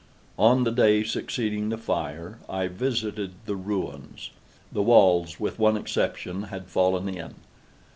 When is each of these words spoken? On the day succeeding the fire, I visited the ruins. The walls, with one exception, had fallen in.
On 0.39 0.63
the 0.63 0.71
day 0.71 1.03
succeeding 1.03 1.69
the 1.69 1.77
fire, 1.77 2.39
I 2.49 2.65
visited 2.65 3.33
the 3.45 3.55
ruins. 3.55 4.31
The 4.71 4.81
walls, 4.81 5.39
with 5.39 5.59
one 5.59 5.77
exception, 5.77 6.45
had 6.45 6.65
fallen 6.65 7.07
in. 7.07 7.35